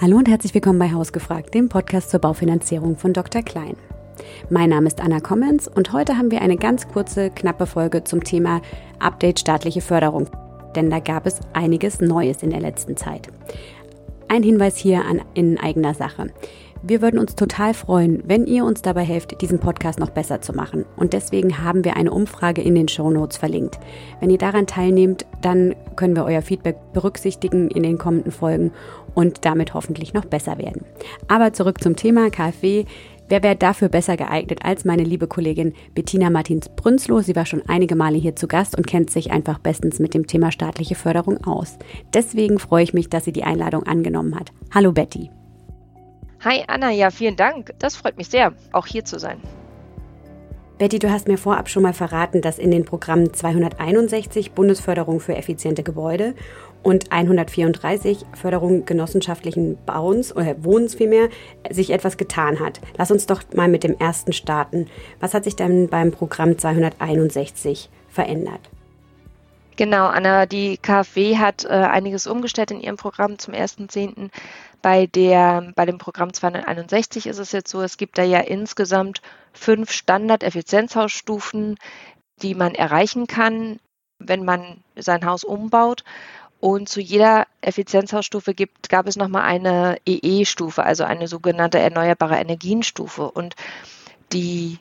Hallo 0.00 0.16
und 0.16 0.28
herzlich 0.28 0.54
willkommen 0.54 0.78
bei 0.78 0.92
Hausgefragt, 0.92 1.54
dem 1.54 1.68
Podcast 1.68 2.10
zur 2.10 2.20
Baufinanzierung 2.20 2.96
von 2.96 3.12
Dr. 3.12 3.42
Klein. 3.42 3.76
Mein 4.48 4.70
Name 4.70 4.86
ist 4.86 5.00
Anna 5.00 5.18
Kommens 5.18 5.66
und 5.66 5.92
heute 5.92 6.16
haben 6.16 6.30
wir 6.30 6.40
eine 6.40 6.56
ganz 6.56 6.86
kurze, 6.86 7.30
knappe 7.30 7.66
Folge 7.66 8.04
zum 8.04 8.22
Thema 8.22 8.62
Update 9.00 9.40
staatliche 9.40 9.80
Förderung. 9.80 10.28
Denn 10.76 10.88
da 10.88 11.00
gab 11.00 11.26
es 11.26 11.40
einiges 11.52 12.00
Neues 12.00 12.44
in 12.44 12.50
der 12.50 12.60
letzten 12.60 12.96
Zeit. 12.96 13.26
Ein 14.28 14.44
Hinweis 14.44 14.76
hier 14.76 15.04
an, 15.04 15.20
in 15.34 15.58
eigener 15.58 15.94
Sache. 15.94 16.28
Wir 16.82 17.02
würden 17.02 17.18
uns 17.18 17.34
total 17.34 17.74
freuen, 17.74 18.22
wenn 18.26 18.46
ihr 18.46 18.64
uns 18.64 18.82
dabei 18.82 19.02
helft, 19.02 19.40
diesen 19.40 19.58
Podcast 19.58 19.98
noch 19.98 20.10
besser 20.10 20.40
zu 20.40 20.52
machen. 20.52 20.84
Und 20.96 21.12
deswegen 21.12 21.64
haben 21.64 21.84
wir 21.84 21.96
eine 21.96 22.12
Umfrage 22.12 22.62
in 22.62 22.76
den 22.76 22.86
Show 22.86 23.10
Notes 23.10 23.36
verlinkt. 23.36 23.80
Wenn 24.20 24.30
ihr 24.30 24.38
daran 24.38 24.68
teilnehmt, 24.68 25.26
dann 25.42 25.74
können 25.96 26.14
wir 26.14 26.24
euer 26.24 26.42
Feedback 26.42 26.76
berücksichtigen 26.92 27.68
in 27.68 27.82
den 27.82 27.98
kommenden 27.98 28.30
Folgen 28.30 28.70
und 29.18 29.44
damit 29.44 29.74
hoffentlich 29.74 30.14
noch 30.14 30.26
besser 30.26 30.58
werden. 30.58 30.84
Aber 31.26 31.52
zurück 31.52 31.82
zum 31.82 31.96
Thema 31.96 32.30
KfW. 32.30 32.84
Wer 33.28 33.42
wäre 33.42 33.56
dafür 33.56 33.88
besser 33.88 34.16
geeignet 34.16 34.60
als 34.62 34.84
meine 34.84 35.02
liebe 35.02 35.26
Kollegin 35.26 35.74
Bettina 35.92 36.30
Martins-Brünzloh? 36.30 37.20
Sie 37.22 37.34
war 37.34 37.44
schon 37.44 37.62
einige 37.66 37.96
Male 37.96 38.16
hier 38.16 38.36
zu 38.36 38.46
Gast 38.46 38.78
und 38.78 38.86
kennt 38.86 39.10
sich 39.10 39.32
einfach 39.32 39.58
bestens 39.58 39.98
mit 39.98 40.14
dem 40.14 40.28
Thema 40.28 40.52
staatliche 40.52 40.94
Förderung 40.94 41.44
aus. 41.44 41.78
Deswegen 42.14 42.60
freue 42.60 42.84
ich 42.84 42.94
mich, 42.94 43.10
dass 43.10 43.24
sie 43.24 43.32
die 43.32 43.42
Einladung 43.42 43.82
angenommen 43.82 44.38
hat. 44.38 44.52
Hallo 44.72 44.92
Betty. 44.92 45.30
Hi 46.44 46.62
Anna, 46.68 46.92
ja, 46.92 47.10
vielen 47.10 47.34
Dank. 47.34 47.74
Das 47.80 47.96
freut 47.96 48.18
mich 48.18 48.28
sehr, 48.28 48.52
auch 48.70 48.86
hier 48.86 49.04
zu 49.04 49.18
sein. 49.18 49.40
Betty, 50.78 51.00
du 51.00 51.10
hast 51.10 51.26
mir 51.26 51.38
vorab 51.38 51.68
schon 51.68 51.82
mal 51.82 51.92
verraten, 51.92 52.40
dass 52.40 52.60
in 52.60 52.70
den 52.70 52.84
Programmen 52.84 53.34
261 53.34 54.52
Bundesförderung 54.52 55.18
für 55.18 55.36
effiziente 55.36 55.82
Gebäude 55.82 56.36
und 56.82 57.12
134 57.12 58.24
Förderung 58.34 58.84
genossenschaftlichen 58.84 59.78
Bauens 59.84 60.34
oder 60.34 60.62
Wohnens 60.64 60.94
vielmehr 60.94 61.28
sich 61.70 61.90
etwas 61.90 62.16
getan 62.16 62.60
hat. 62.60 62.80
Lass 62.96 63.10
uns 63.10 63.26
doch 63.26 63.42
mal 63.54 63.68
mit 63.68 63.84
dem 63.84 63.98
ersten 63.98 64.32
starten. 64.32 64.86
Was 65.20 65.34
hat 65.34 65.44
sich 65.44 65.56
denn 65.56 65.88
beim 65.88 66.12
Programm 66.12 66.58
261 66.58 67.90
verändert? 68.08 68.70
Genau, 69.78 70.06
Anna, 70.06 70.46
die 70.46 70.76
KfW 70.76 71.36
hat 71.36 71.64
äh, 71.64 71.68
einiges 71.68 72.26
umgestellt 72.26 72.72
in 72.72 72.80
ihrem 72.80 72.96
Programm 72.96 73.38
zum 73.38 73.54
1.10. 73.54 74.28
Bei, 74.82 75.06
bei 75.06 75.86
dem 75.86 75.98
Programm 75.98 76.32
261 76.32 77.28
ist 77.28 77.38
es 77.38 77.52
jetzt 77.52 77.70
so, 77.70 77.80
es 77.80 77.96
gibt 77.96 78.18
da 78.18 78.24
ja 78.24 78.40
insgesamt 78.40 79.22
fünf 79.52 79.92
Standard-Effizienzhausstufen, 79.92 81.76
die 82.42 82.56
man 82.56 82.74
erreichen 82.74 83.28
kann, 83.28 83.78
wenn 84.18 84.44
man 84.44 84.82
sein 84.96 85.24
Haus 85.24 85.44
umbaut. 85.44 86.02
Und 86.60 86.88
zu 86.88 87.00
jeder 87.00 87.46
Effizienzhausstufe 87.60 88.52
gibt, 88.52 88.88
gab 88.88 89.06
es 89.06 89.16
nochmal 89.16 89.42
eine 89.42 89.98
EE-Stufe, 90.06 90.82
also 90.82 91.04
eine 91.04 91.28
sogenannte 91.28 91.78
erneuerbare 91.78 92.36
Energienstufe. 92.36 93.30
Und 93.30 93.54
die 94.32 94.78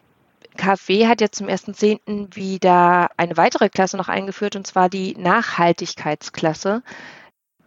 KfW 0.58 1.08
hat 1.08 1.22
jetzt 1.22 1.38
zum 1.38 1.48
1.10. 1.48 2.36
wieder 2.36 3.10
eine 3.18 3.38
weitere 3.38 3.70
Klasse 3.70 3.96
noch 3.96 4.08
eingeführt, 4.08 4.56
und 4.56 4.66
zwar 4.66 4.90
die 4.90 5.16
Nachhaltigkeitsklasse. 5.18 6.82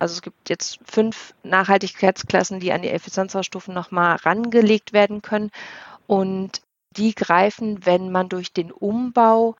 Also 0.00 0.14
es 0.14 0.22
gibt 0.22 0.48
jetzt 0.48 0.80
fünf 0.84 1.34
Nachhaltigkeitsklassen, 1.44 2.58
die 2.58 2.72
an 2.72 2.82
die 2.82 2.90
Effizienzhausstufen 2.90 3.72
nochmal 3.72 4.16
rangelegt 4.16 4.92
werden 4.92 5.22
können. 5.22 5.50
Und 6.08 6.62
die 6.96 7.14
greifen, 7.14 7.86
wenn 7.86 8.10
man 8.10 8.28
durch 8.28 8.52
den 8.52 8.72
Umbau 8.72 9.54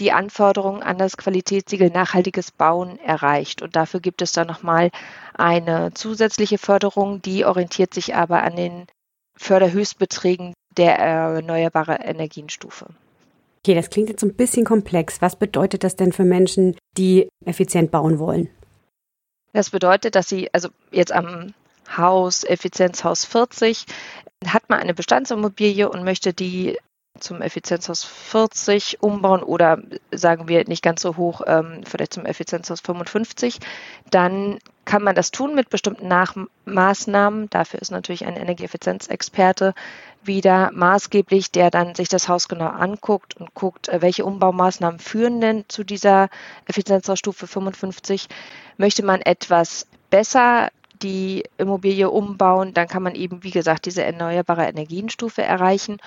die 0.00 0.12
Anforderungen 0.12 0.82
an 0.82 0.98
das 0.98 1.16
Qualitätssiegel 1.16 1.90
nachhaltiges 1.90 2.50
Bauen 2.50 2.98
erreicht. 3.00 3.62
Und 3.62 3.76
dafür 3.76 4.00
gibt 4.00 4.22
es 4.22 4.32
dann 4.32 4.46
nochmal 4.46 4.90
eine 5.34 5.92
zusätzliche 5.94 6.58
Förderung, 6.58 7.22
die 7.22 7.44
orientiert 7.44 7.94
sich 7.94 8.14
aber 8.14 8.42
an 8.42 8.56
den 8.56 8.86
Förderhöchstbeträgen 9.36 10.54
der 10.76 10.98
erneuerbaren 10.98 12.00
Energienstufe. 12.00 12.86
Okay, 13.64 13.74
das 13.74 13.90
klingt 13.90 14.08
jetzt 14.08 14.22
ein 14.22 14.34
bisschen 14.34 14.64
komplex. 14.64 15.20
Was 15.20 15.36
bedeutet 15.36 15.84
das 15.84 15.96
denn 15.96 16.12
für 16.12 16.24
Menschen, 16.24 16.76
die 16.96 17.28
effizient 17.44 17.90
bauen 17.90 18.18
wollen? 18.18 18.48
Das 19.52 19.70
bedeutet, 19.70 20.14
dass 20.14 20.28
Sie 20.28 20.52
also 20.52 20.68
jetzt 20.92 21.12
am 21.12 21.54
Haus, 21.96 22.44
Effizienzhaus 22.44 23.24
40, 23.24 23.86
hat 24.46 24.68
man 24.68 24.78
eine 24.78 24.94
Bestandsimmobilie 24.94 25.88
und 25.88 26.04
möchte 26.04 26.32
die 26.32 26.78
zum 27.20 27.42
Effizienzhaus 27.42 28.04
40 28.04 29.02
umbauen 29.02 29.42
oder 29.42 29.78
sagen 30.10 30.48
wir 30.48 30.66
nicht 30.66 30.82
ganz 30.82 31.02
so 31.02 31.16
hoch, 31.16 31.42
ähm, 31.46 31.82
vielleicht 31.84 32.14
zum 32.14 32.26
Effizienzhaus 32.26 32.80
55, 32.80 33.58
dann 34.10 34.58
kann 34.84 35.02
man 35.02 35.14
das 35.14 35.30
tun 35.30 35.54
mit 35.54 35.68
bestimmten 35.68 36.08
Nachmaßnahmen. 36.08 37.50
Dafür 37.50 37.80
ist 37.80 37.90
natürlich 37.90 38.26
ein 38.26 38.36
Energieeffizienzexperte 38.36 39.74
wieder 40.22 40.70
maßgeblich, 40.72 41.52
der 41.52 41.70
dann 41.70 41.94
sich 41.94 42.08
das 42.08 42.28
Haus 42.28 42.48
genau 42.48 42.68
anguckt 42.68 43.36
und 43.36 43.54
guckt, 43.54 43.88
äh, 43.88 44.00
welche 44.00 44.24
Umbaumaßnahmen 44.24 44.98
führen 44.98 45.40
denn 45.40 45.64
zu 45.68 45.84
dieser 45.84 46.28
Effizienzhausstufe 46.66 47.46
55. 47.46 48.28
Möchte 48.76 49.04
man 49.04 49.20
etwas 49.20 49.86
besser 50.10 50.70
die 51.02 51.44
Immobilie 51.58 52.10
umbauen, 52.10 52.74
dann 52.74 52.88
kann 52.88 53.02
man 53.02 53.14
eben, 53.14 53.44
wie 53.44 53.50
gesagt, 53.50 53.86
diese 53.86 54.02
erneuerbare 54.02 54.66
Energienstufe 54.66 55.42
erreichen 55.42 55.98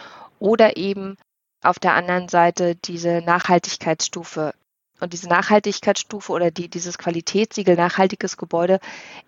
oder 0.41 0.75
eben 0.75 1.17
auf 1.63 1.77
der 1.77 1.93
anderen 1.93 2.27
Seite 2.27 2.75
diese 2.75 3.21
Nachhaltigkeitsstufe. 3.21 4.53
Und 4.99 5.13
diese 5.13 5.29
Nachhaltigkeitsstufe 5.29 6.31
oder 6.31 6.51
die, 6.51 6.67
dieses 6.67 6.97
Qualitätssiegel 6.97 7.75
nachhaltiges 7.75 8.37
Gebäude 8.37 8.79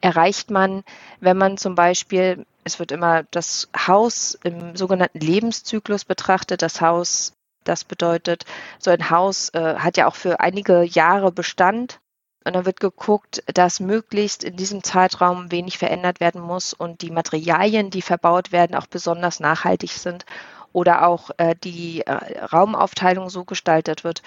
erreicht 0.02 0.52
man, 0.52 0.84
wenn 1.20 1.38
man 1.38 1.58
zum 1.58 1.76
Beispiel, 1.76 2.46
es 2.64 2.80
wird 2.80 2.92
immer 2.92 3.24
das 3.32 3.70
Haus 3.76 4.38
im 4.44 4.76
sogenannten 4.76 5.20
Lebenszyklus 5.20 6.04
betrachtet. 6.04 6.62
Das 6.62 6.82
Haus, 6.82 7.34
das 7.64 7.84
bedeutet, 7.84 8.46
so 8.80 8.92
ein 8.92 9.10
Haus 9.10 9.50
äh, 9.50 9.76
hat 9.78 9.98
ja 9.98 10.08
auch 10.08 10.16
für 10.16 10.40
einige 10.40 10.84
Jahre 10.84 11.32
Bestand 11.32 12.00
und 12.44 12.56
dann 12.56 12.66
wird 12.66 12.80
geguckt, 12.80 13.44
dass 13.48 13.80
möglichst 13.80 14.44
in 14.44 14.58
diesem 14.58 14.84
Zeitraum 14.84 15.52
wenig 15.52 15.78
verändert 15.78 16.20
werden 16.20 16.42
muss 16.42 16.74
und 16.74 17.02
die 17.02 17.12
Materialien, 17.12 17.90
die 17.90 18.02
verbaut 18.02 18.52
werden, 18.52 18.76
auch 18.76 18.88
besonders 18.88 19.40
nachhaltig 19.40 19.92
sind 19.92 20.26
oder 20.74 21.08
auch 21.08 21.30
äh, 21.38 21.56
die 21.64 22.02
äh, 22.02 22.40
Raumaufteilung 22.46 23.30
so 23.30 23.46
gestaltet 23.46 24.04
wird, 24.04 24.22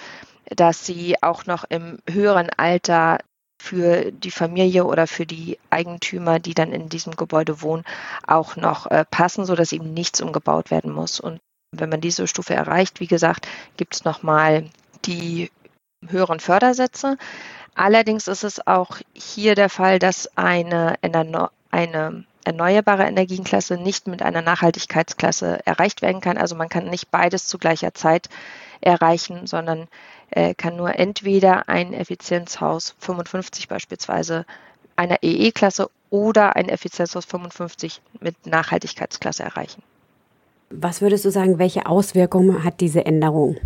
dass 0.54 0.86
sie 0.86 1.22
auch 1.22 1.44
noch 1.46 1.64
im 1.68 1.98
höheren 2.08 2.48
Alter 2.56 3.18
für 3.60 4.12
die 4.12 4.30
Familie 4.30 4.84
oder 4.84 5.06
für 5.06 5.26
die 5.26 5.58
Eigentümer, 5.70 6.38
die 6.38 6.54
dann 6.54 6.72
in 6.72 6.88
diesem 6.88 7.16
Gebäude 7.16 7.62
wohnen, 7.62 7.84
auch 8.26 8.56
noch 8.56 8.86
äh, 8.86 9.04
passen, 9.10 9.44
sodass 9.44 9.72
eben 9.72 9.92
nichts 9.92 10.20
umgebaut 10.20 10.70
werden 10.70 10.92
muss. 10.92 11.20
Und 11.20 11.40
wenn 11.72 11.88
man 11.88 12.00
diese 12.00 12.26
Stufe 12.26 12.54
erreicht, 12.54 13.00
wie 13.00 13.06
gesagt, 13.06 13.48
gibt 13.76 13.94
es 13.94 14.04
nochmal 14.04 14.66
die 15.04 15.50
höheren 16.06 16.40
Fördersätze. 16.40 17.16
Allerdings 17.74 18.28
ist 18.28 18.44
es 18.44 18.66
auch 18.66 18.98
hier 19.14 19.54
der 19.54 19.68
Fall, 19.68 19.98
dass 19.98 20.36
eine, 20.36 20.96
eine 21.70 22.24
erneuerbare 22.46 23.04
Energienklasse 23.04 23.76
nicht 23.76 24.06
mit 24.06 24.22
einer 24.22 24.40
Nachhaltigkeitsklasse 24.40 25.66
erreicht 25.66 26.00
werden 26.00 26.20
kann. 26.20 26.38
Also 26.38 26.54
man 26.54 26.68
kann 26.68 26.88
nicht 26.88 27.10
beides 27.10 27.46
zu 27.46 27.58
gleicher 27.58 27.92
Zeit 27.92 28.28
erreichen, 28.80 29.46
sondern 29.46 29.88
äh, 30.30 30.54
kann 30.54 30.76
nur 30.76 30.96
entweder 30.96 31.68
ein 31.68 31.92
Effizienzhaus 31.92 32.94
55 33.00 33.66
beispielsweise 33.68 34.46
einer 34.94 35.18
EE-Klasse 35.22 35.90
oder 36.10 36.54
ein 36.54 36.68
Effizienzhaus 36.68 37.24
55 37.24 38.00
mit 38.20 38.46
Nachhaltigkeitsklasse 38.46 39.42
erreichen. 39.42 39.82
Was 40.70 41.00
würdest 41.00 41.24
du 41.24 41.30
sagen, 41.30 41.58
welche 41.58 41.86
Auswirkungen 41.86 42.62
hat 42.62 42.80
diese 42.80 43.04
Änderung? 43.04 43.56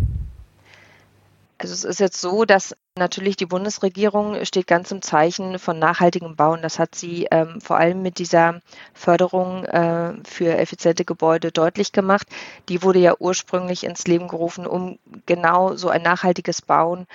Also 1.61 1.75
es 1.75 1.83
ist 1.83 1.99
jetzt 1.99 2.19
so, 2.19 2.43
dass 2.43 2.75
natürlich 2.97 3.37
die 3.37 3.45
Bundesregierung 3.45 4.43
steht 4.45 4.65
ganz 4.65 4.89
im 4.89 5.03
Zeichen 5.03 5.59
von 5.59 5.77
nachhaltigem 5.77 6.35
Bauen. 6.35 6.63
Das 6.63 6.79
hat 6.79 6.95
sie 6.95 7.27
ähm, 7.29 7.61
vor 7.61 7.77
allem 7.77 8.01
mit 8.01 8.17
dieser 8.17 8.61
Förderung 8.95 9.65
äh, 9.65 10.15
für 10.23 10.57
effiziente 10.57 11.05
Gebäude 11.05 11.51
deutlich 11.51 11.91
gemacht. 11.91 12.25
Die 12.67 12.81
wurde 12.81 12.97
ja 12.97 13.13
ursprünglich 13.19 13.83
ins 13.83 14.07
Leben 14.07 14.27
gerufen, 14.27 14.65
um 14.65 14.97
genau 15.27 15.75
so 15.75 15.89
ein 15.89 16.01
nachhaltiges 16.01 16.63
Bauen 16.63 17.05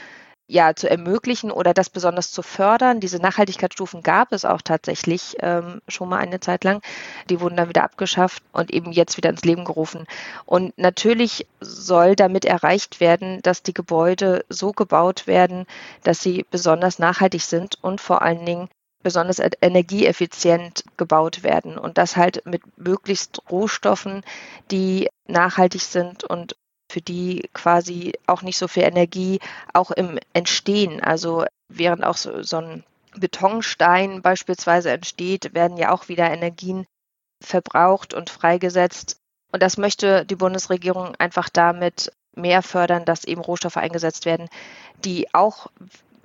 ja, 0.48 0.74
zu 0.76 0.88
ermöglichen 0.88 1.50
oder 1.50 1.74
das 1.74 1.90
besonders 1.90 2.30
zu 2.30 2.42
fördern. 2.42 3.00
Diese 3.00 3.18
Nachhaltigkeitsstufen 3.18 4.02
gab 4.02 4.32
es 4.32 4.44
auch 4.44 4.62
tatsächlich 4.62 5.36
ähm, 5.40 5.80
schon 5.88 6.08
mal 6.08 6.18
eine 6.18 6.40
Zeit 6.40 6.62
lang. 6.64 6.82
Die 7.28 7.40
wurden 7.40 7.56
dann 7.56 7.68
wieder 7.68 7.82
abgeschafft 7.82 8.42
und 8.52 8.72
eben 8.72 8.92
jetzt 8.92 9.16
wieder 9.16 9.30
ins 9.30 9.44
Leben 9.44 9.64
gerufen. 9.64 10.06
Und 10.44 10.76
natürlich 10.78 11.46
soll 11.60 12.14
damit 12.14 12.44
erreicht 12.44 13.00
werden, 13.00 13.40
dass 13.42 13.62
die 13.62 13.74
Gebäude 13.74 14.44
so 14.48 14.72
gebaut 14.72 15.26
werden, 15.26 15.66
dass 16.04 16.20
sie 16.22 16.46
besonders 16.50 16.98
nachhaltig 16.98 17.42
sind 17.42 17.82
und 17.82 18.00
vor 18.00 18.22
allen 18.22 18.46
Dingen 18.46 18.68
besonders 19.02 19.38
energieeffizient 19.38 20.82
gebaut 20.96 21.44
werden 21.44 21.78
und 21.78 21.96
das 21.96 22.16
halt 22.16 22.44
mit 22.44 22.62
möglichst 22.76 23.40
Rohstoffen, 23.50 24.22
die 24.72 25.08
nachhaltig 25.28 25.82
sind 25.82 26.24
und 26.24 26.56
für 26.96 27.02
die 27.02 27.50
quasi 27.52 28.14
auch 28.26 28.40
nicht 28.40 28.56
so 28.56 28.68
viel 28.68 28.84
Energie 28.84 29.38
auch 29.74 29.90
im 29.90 30.18
Entstehen, 30.32 31.02
also 31.02 31.44
während 31.68 32.04
auch 32.04 32.16
so, 32.16 32.42
so 32.42 32.56
ein 32.56 32.84
Betonstein 33.14 34.22
beispielsweise 34.22 34.92
entsteht, 34.92 35.52
werden 35.52 35.76
ja 35.76 35.92
auch 35.92 36.08
wieder 36.08 36.30
Energien 36.30 36.86
verbraucht 37.44 38.14
und 38.14 38.30
freigesetzt. 38.30 39.18
Und 39.52 39.62
das 39.62 39.76
möchte 39.76 40.24
die 40.24 40.36
Bundesregierung 40.36 41.14
einfach 41.16 41.50
damit 41.50 42.12
mehr 42.34 42.62
fördern, 42.62 43.04
dass 43.04 43.24
eben 43.24 43.42
Rohstoffe 43.42 43.76
eingesetzt 43.76 44.24
werden, 44.24 44.48
die 45.04 45.34
auch 45.34 45.66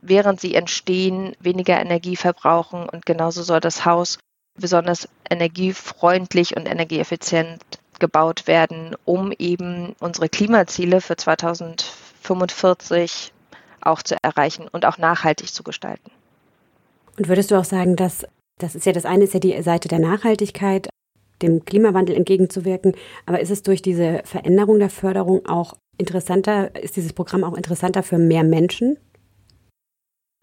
während 0.01 0.39
sie 0.39 0.55
entstehen 0.55 1.35
weniger 1.41 1.81
Energie 1.81 2.15
verbrauchen. 2.15 2.87
Und 2.87 3.05
genauso 3.05 3.43
soll 3.43 3.59
das 3.59 3.83
Haus 3.83 4.19
besonders 4.57 5.09
energiefreundlich 5.29 6.55
und 6.55 6.65
energieeffizient 6.65 7.61
gebaut 8.01 8.47
werden, 8.47 8.97
um 9.05 9.31
eben 9.31 9.95
unsere 10.01 10.27
Klimaziele 10.27 10.99
für 10.99 11.15
2045 11.15 13.31
auch 13.79 14.03
zu 14.03 14.17
erreichen 14.21 14.67
und 14.69 14.85
auch 14.85 14.97
nachhaltig 14.97 15.53
zu 15.53 15.63
gestalten. 15.63 16.11
Und 17.17 17.29
würdest 17.29 17.51
du 17.51 17.55
auch 17.55 17.63
sagen, 17.63 17.95
dass 17.95 18.25
das 18.59 18.75
ist 18.75 18.85
ja 18.85 18.91
das 18.91 19.05
eine 19.05 19.23
ist 19.23 19.33
ja 19.33 19.39
die 19.39 19.63
Seite 19.63 19.87
der 19.87 19.99
Nachhaltigkeit, 19.99 20.89
dem 21.41 21.65
Klimawandel 21.65 22.15
entgegenzuwirken, 22.15 22.95
aber 23.25 23.39
ist 23.39 23.49
es 23.49 23.63
durch 23.63 23.81
diese 23.81 24.21
Veränderung 24.25 24.79
der 24.79 24.89
Förderung 24.89 25.45
auch 25.47 25.75
interessanter, 25.97 26.75
ist 26.75 26.95
dieses 26.95 27.13
Programm 27.13 27.43
auch 27.43 27.55
interessanter 27.55 28.03
für 28.03 28.17
mehr 28.17 28.43
Menschen? 28.43 28.97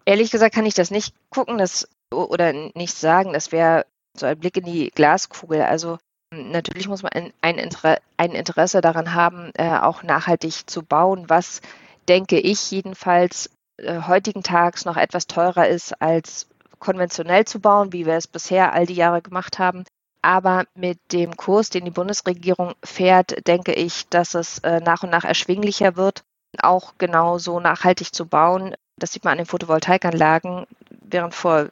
Ehrlich 0.05 0.31
gesagt 0.31 0.55
kann 0.55 0.65
ich 0.65 0.73
das 0.73 0.91
nicht 0.91 1.13
gucken, 1.29 1.57
das 1.57 1.87
oder 2.13 2.53
nicht 2.75 2.93
sagen, 2.93 3.33
das 3.33 3.51
wäre 3.51 3.85
so 4.17 4.25
ein 4.25 4.39
Blick 4.39 4.57
in 4.57 4.65
die 4.65 4.89
Glaskugel. 4.89 5.61
Also 5.61 5.97
natürlich 6.31 6.87
muss 6.87 7.03
man 7.03 7.11
ein, 7.13 7.33
ein, 7.41 7.57
Inter 7.57 7.97
ein 8.17 8.31
Interesse 8.31 8.81
daran 8.81 9.13
haben, 9.13 9.51
äh, 9.55 9.77
auch 9.77 10.03
nachhaltig 10.03 10.69
zu 10.69 10.83
bauen, 10.83 11.25
was 11.27 11.61
denke 12.07 12.39
ich 12.39 12.71
jedenfalls 12.71 13.49
äh, 13.77 14.01
heutigen 14.03 14.43
Tags 14.43 14.85
noch 14.85 14.97
etwas 14.97 15.27
teurer 15.27 15.67
ist 15.67 16.01
als 16.01 16.47
konventionell 16.79 17.45
zu 17.45 17.59
bauen, 17.59 17.93
wie 17.93 18.05
wir 18.05 18.15
es 18.15 18.27
bisher 18.27 18.73
all 18.73 18.85
die 18.85 18.93
Jahre 18.93 19.21
gemacht 19.21 19.59
haben. 19.59 19.83
Aber 20.21 20.65
mit 20.75 20.99
dem 21.11 21.37
Kurs, 21.37 21.69
den 21.69 21.85
die 21.85 21.91
Bundesregierung 21.91 22.73
fährt, 22.83 23.47
denke 23.47 23.73
ich, 23.73 24.07
dass 24.09 24.33
es 24.33 24.59
äh, 24.59 24.79
nach 24.81 25.03
und 25.03 25.09
nach 25.09 25.23
erschwinglicher 25.23 25.95
wird, 25.95 26.23
auch 26.61 26.93
genau 26.97 27.37
so 27.37 27.59
nachhaltig 27.59 28.13
zu 28.13 28.25
bauen. 28.25 28.75
Das 28.97 29.13
sieht 29.13 29.23
man 29.23 29.31
an 29.31 29.37
den 29.37 29.45
Photovoltaikanlagen. 29.45 30.65
Während 31.01 31.33
vor 31.33 31.69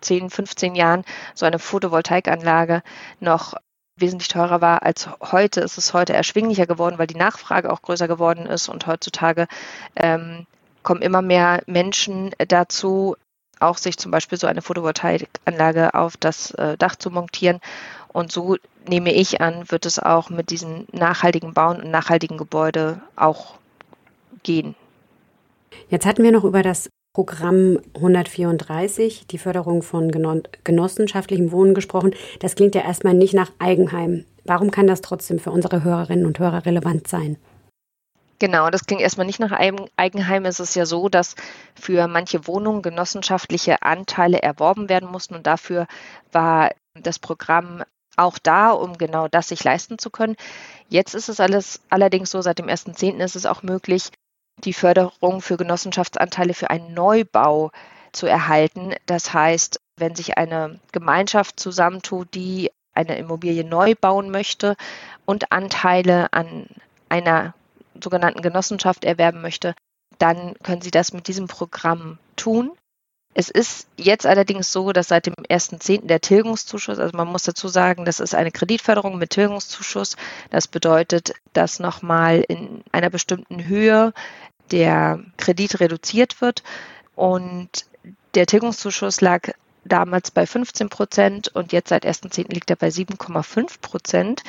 10, 0.00 0.26
äh, 0.26 0.30
15 0.30 0.74
Jahren 0.74 1.04
so 1.34 1.46
eine 1.46 1.58
Photovoltaikanlage 1.58 2.82
noch 3.18 3.54
wesentlich 4.00 4.28
teurer 4.28 4.60
war 4.60 4.82
als 4.82 5.08
heute, 5.20 5.60
ist 5.60 5.78
es 5.78 5.94
heute 5.94 6.12
erschwinglicher 6.12 6.66
geworden, 6.66 6.98
weil 6.98 7.06
die 7.06 7.16
Nachfrage 7.16 7.72
auch 7.72 7.82
größer 7.82 8.08
geworden 8.08 8.46
ist 8.46 8.68
und 8.68 8.86
heutzutage 8.86 9.46
ähm, 9.96 10.46
kommen 10.82 11.02
immer 11.02 11.22
mehr 11.22 11.62
Menschen 11.66 12.30
dazu, 12.48 13.16
auch 13.58 13.76
sich 13.76 13.98
zum 13.98 14.10
Beispiel 14.10 14.38
so 14.38 14.46
eine 14.46 14.62
Photovoltaikanlage 14.62 15.94
auf 15.94 16.16
das 16.16 16.52
äh, 16.52 16.76
Dach 16.78 16.96
zu 16.96 17.10
montieren. 17.10 17.60
Und 18.08 18.32
so 18.32 18.56
nehme 18.88 19.12
ich 19.12 19.40
an, 19.40 19.70
wird 19.70 19.86
es 19.86 19.98
auch 19.98 20.30
mit 20.30 20.50
diesen 20.50 20.86
nachhaltigen 20.92 21.52
Bauen 21.52 21.80
und 21.80 21.90
nachhaltigen 21.90 22.38
Gebäude 22.38 23.00
auch 23.16 23.58
gehen. 24.42 24.74
Jetzt 25.88 26.06
hatten 26.06 26.22
wir 26.22 26.32
noch 26.32 26.44
über 26.44 26.62
das 26.62 26.90
Programm 27.12 27.80
134, 27.96 29.26
die 29.26 29.38
Förderung 29.38 29.82
von 29.82 30.12
genossenschaftlichem 30.12 31.50
Wohnen 31.50 31.74
gesprochen. 31.74 32.14
Das 32.38 32.54
klingt 32.54 32.76
ja 32.76 32.82
erstmal 32.82 33.14
nicht 33.14 33.34
nach 33.34 33.50
Eigenheim. 33.58 34.24
Warum 34.44 34.70
kann 34.70 34.86
das 34.86 35.00
trotzdem 35.00 35.40
für 35.40 35.50
unsere 35.50 35.82
Hörerinnen 35.82 36.24
und 36.24 36.38
Hörer 36.38 36.66
relevant 36.66 37.08
sein? 37.08 37.36
Genau, 38.38 38.70
das 38.70 38.86
klingt 38.86 39.02
erstmal 39.02 39.26
nicht 39.26 39.40
nach 39.40 39.50
Eigenheim. 39.50 40.44
Es 40.44 40.60
ist 40.60 40.76
ja 40.76 40.86
so, 40.86 41.08
dass 41.08 41.34
für 41.74 42.06
manche 42.06 42.46
Wohnungen 42.46 42.80
genossenschaftliche 42.80 43.82
Anteile 43.82 44.40
erworben 44.40 44.88
werden 44.88 45.10
mussten 45.10 45.34
und 45.34 45.46
dafür 45.46 45.88
war 46.30 46.70
das 46.94 47.18
Programm 47.18 47.82
auch 48.16 48.38
da, 48.38 48.70
um 48.70 48.98
genau 48.98 49.28
das 49.28 49.48
sich 49.48 49.64
leisten 49.64 49.98
zu 49.98 50.10
können. 50.10 50.36
Jetzt 50.88 51.14
ist 51.14 51.28
es 51.28 51.40
alles 51.40 51.80
allerdings 51.90 52.30
so, 52.30 52.40
seit 52.40 52.58
dem 52.58 52.66
1.10. 52.66 53.18
ist 53.18 53.36
es 53.36 53.46
auch 53.46 53.62
möglich, 53.62 54.10
die 54.64 54.72
Förderung 54.72 55.40
für 55.40 55.56
Genossenschaftsanteile 55.56 56.54
für 56.54 56.70
einen 56.70 56.94
Neubau 56.94 57.70
zu 58.12 58.26
erhalten. 58.26 58.94
Das 59.06 59.32
heißt, 59.32 59.80
wenn 59.96 60.14
sich 60.14 60.38
eine 60.38 60.80
Gemeinschaft 60.92 61.60
zusammentut, 61.60 62.34
die 62.34 62.70
eine 62.92 63.16
Immobilie 63.16 63.64
neu 63.64 63.94
bauen 63.94 64.30
möchte 64.30 64.76
und 65.24 65.52
Anteile 65.52 66.32
an 66.32 66.66
einer 67.08 67.54
sogenannten 68.02 68.42
Genossenschaft 68.42 69.04
erwerben 69.04 69.42
möchte, 69.42 69.74
dann 70.18 70.54
können 70.62 70.82
Sie 70.82 70.90
das 70.90 71.12
mit 71.12 71.28
diesem 71.28 71.46
Programm 71.46 72.18
tun. 72.36 72.72
Es 73.32 73.48
ist 73.48 73.86
jetzt 73.96 74.26
allerdings 74.26 74.72
so, 74.72 74.92
dass 74.92 75.08
seit 75.08 75.26
dem 75.26 75.34
1.10. 75.34 76.06
der 76.06 76.20
Tilgungszuschuss, 76.20 76.98
also 76.98 77.16
man 77.16 77.28
muss 77.28 77.44
dazu 77.44 77.68
sagen, 77.68 78.04
das 78.04 78.18
ist 78.18 78.34
eine 78.34 78.50
Kreditförderung 78.50 79.18
mit 79.18 79.30
Tilgungszuschuss. 79.30 80.16
Das 80.50 80.66
bedeutet, 80.66 81.34
dass 81.52 81.78
nochmal 81.78 82.44
in 82.48 82.82
einer 82.90 83.08
bestimmten 83.08 83.66
Höhe 83.66 84.12
der 84.70 85.20
Kredit 85.36 85.80
reduziert 85.80 86.40
wird. 86.40 86.62
Und 87.14 87.86
der 88.34 88.46
Tilgungszuschuss 88.46 89.20
lag 89.20 89.50
damals 89.84 90.30
bei 90.30 90.46
15 90.46 90.88
Prozent 90.88 91.48
und 91.48 91.72
jetzt 91.72 91.88
seit 91.88 92.06
1.10. 92.06 92.52
liegt 92.52 92.70
er 92.70 92.76
bei 92.76 92.88
7,5 92.88 93.80
Prozent, 93.80 94.42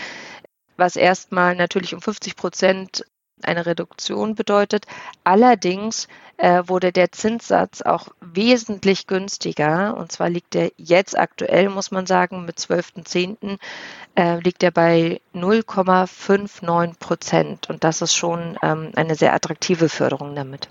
was 0.78 0.96
erstmal 0.96 1.56
natürlich 1.56 1.94
um 1.94 2.02
50 2.02 2.36
Prozent 2.36 3.06
eine 3.46 3.66
Reduktion 3.66 4.36
bedeutet. 4.36 4.86
Allerdings 5.24 6.08
äh, 6.38 6.64
wurde 6.66 6.92
der 6.92 7.12
Zinssatz 7.12 7.82
auch 7.82 8.08
wesentlich 8.20 9.08
günstiger. 9.08 9.96
Und 9.98 10.12
zwar 10.12 10.30
liegt 10.30 10.56
er 10.56 10.72
jetzt 10.78 11.18
aktuell, 11.18 11.70
muss 11.70 11.92
man 11.92 12.06
sagen, 12.06 12.46
mit 12.46 12.58
12.10. 12.58 13.58
Äh, 14.16 14.40
liegt 14.40 14.64
er 14.64 14.72
bei 14.72 15.22
0,59 15.34 17.00
Prozent. 17.00 17.70
Und 17.70 17.84
das 17.84 18.02
ist 18.02 18.16
schon 18.16 18.58
ähm, 18.62 18.92
eine 18.96 19.16
sehr 19.16 19.34
attraktive 19.34 19.90
Förderung 19.90 20.36
damit. 20.36 20.70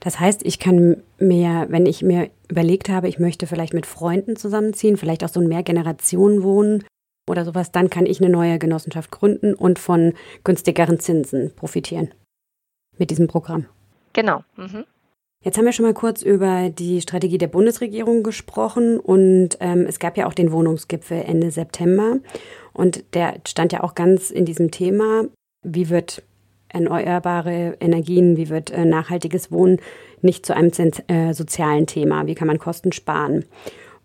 Das 0.00 0.20
heißt, 0.20 0.44
ich 0.44 0.58
kann 0.58 1.02
mir, 1.18 1.66
wenn 1.70 1.86
ich 1.86 2.02
mir 2.02 2.30
überlegt 2.48 2.88
habe, 2.88 3.08
ich 3.08 3.18
möchte 3.18 3.46
vielleicht 3.46 3.74
mit 3.74 3.86
Freunden 3.86 4.36
zusammenziehen, 4.36 4.96
vielleicht 4.96 5.24
auch 5.24 5.28
so 5.28 5.40
ein 5.40 5.48
Mehrgenerationen-Wohnen, 5.48 6.84
oder 7.28 7.44
sowas, 7.44 7.72
dann 7.72 7.90
kann 7.90 8.06
ich 8.06 8.20
eine 8.20 8.30
neue 8.30 8.58
Genossenschaft 8.58 9.10
gründen 9.10 9.54
und 9.54 9.78
von 9.78 10.14
günstigeren 10.44 11.00
Zinsen 11.00 11.52
profitieren 11.54 12.12
mit 12.98 13.10
diesem 13.10 13.28
Programm. 13.28 13.66
Genau. 14.12 14.42
Mhm. 14.56 14.84
Jetzt 15.44 15.56
haben 15.56 15.66
wir 15.66 15.72
schon 15.72 15.84
mal 15.84 15.94
kurz 15.94 16.22
über 16.22 16.68
die 16.68 17.00
Strategie 17.00 17.38
der 17.38 17.46
Bundesregierung 17.46 18.24
gesprochen 18.24 18.98
und 18.98 19.50
ähm, 19.60 19.86
es 19.86 20.00
gab 20.00 20.16
ja 20.16 20.26
auch 20.26 20.34
den 20.34 20.50
Wohnungsgipfel 20.50 21.22
Ende 21.22 21.52
September 21.52 22.18
und 22.72 23.04
der 23.14 23.36
stand 23.46 23.72
ja 23.72 23.84
auch 23.84 23.94
ganz 23.94 24.30
in 24.30 24.44
diesem 24.44 24.72
Thema, 24.72 25.24
wie 25.62 25.90
wird 25.90 26.24
erneuerbare 26.68 27.76
Energien, 27.80 28.36
wie 28.36 28.48
wird 28.48 28.70
äh, 28.70 28.84
nachhaltiges 28.84 29.52
Wohnen 29.52 29.80
nicht 30.22 30.44
zu 30.44 30.54
einem 30.54 30.72
äh, 31.06 31.32
sozialen 31.32 31.86
Thema, 31.86 32.26
wie 32.26 32.34
kann 32.34 32.48
man 32.48 32.58
Kosten 32.58 32.92
sparen. 32.92 33.44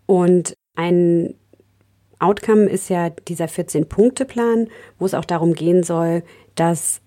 Und 0.06 0.54
ein 0.76 1.36
Outcome 2.20 2.66
ist 2.66 2.90
ja 2.90 3.10
dieser 3.10 3.46
14-Punkte-Plan, 3.46 4.68
wo 5.00 5.06
es 5.06 5.14
auch 5.14 5.26
darum 5.26 5.54
gehen 5.54 5.84
soll, 5.84 6.24
dass 6.56 7.02